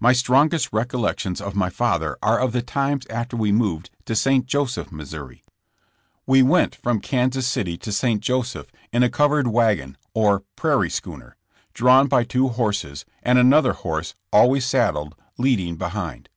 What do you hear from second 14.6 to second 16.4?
saddled, leading behind.